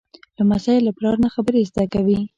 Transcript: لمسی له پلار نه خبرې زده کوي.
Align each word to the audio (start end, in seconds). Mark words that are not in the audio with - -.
لمسی 0.37 0.77
له 0.85 0.91
پلار 0.97 1.15
نه 1.23 1.29
خبرې 1.35 1.61
زده 1.69 1.85
کوي. 1.93 2.19